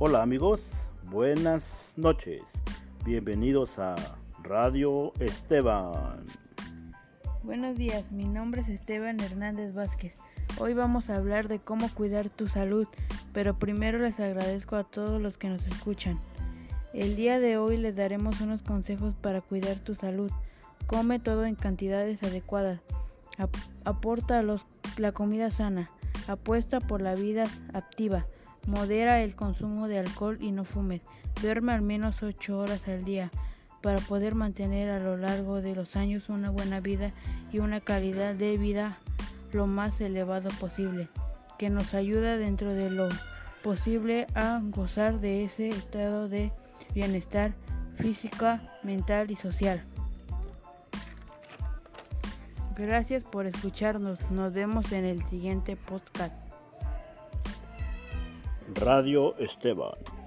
[0.00, 0.60] Hola amigos,
[1.10, 2.42] buenas noches.
[3.04, 3.96] Bienvenidos a
[4.44, 6.24] Radio Esteban.
[7.42, 10.14] Buenos días, mi nombre es Esteban Hernández Vázquez.
[10.60, 12.86] Hoy vamos a hablar de cómo cuidar tu salud,
[13.32, 16.20] pero primero les agradezco a todos los que nos escuchan.
[16.94, 20.30] El día de hoy les daremos unos consejos para cuidar tu salud.
[20.86, 22.78] Come todo en cantidades adecuadas.
[23.84, 24.64] aporta los,
[24.96, 25.90] la comida sana.
[26.28, 28.26] Apuesta por la vida activa.
[28.68, 31.00] Modera el consumo de alcohol y no fumes.
[31.40, 33.30] Duerme al menos 8 horas al día
[33.80, 37.12] para poder mantener a lo largo de los años una buena vida
[37.50, 38.98] y una calidad de vida
[39.54, 41.08] lo más elevado posible,
[41.56, 43.08] que nos ayuda dentro de lo
[43.62, 46.52] posible a gozar de ese estado de
[46.92, 47.54] bienestar
[47.94, 49.82] física, mental y social.
[52.76, 54.18] Gracias por escucharnos.
[54.30, 56.47] Nos vemos en el siguiente podcast.
[58.80, 60.17] Radio Esteban.